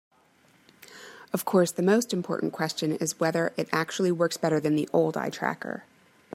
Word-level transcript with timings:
Of 1.31 1.45
course, 1.45 1.71
the 1.71 1.83
most 1.83 2.11
important 2.11 2.53
question 2.53 2.93
is 2.95 3.19
whether 3.19 3.53
it 3.55 3.69
actually 3.71 4.11
works 4.11 4.35
better 4.35 4.59
than 4.59 4.75
the 4.75 4.89
old 4.91 5.15
eye 5.15 5.29
tracker. 5.29 5.83